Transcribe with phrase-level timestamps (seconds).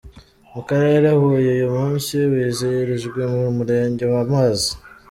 [0.53, 4.71] Mu Karere Huye uyu munsi wizihirijwe mu Murenge wa Mbazi.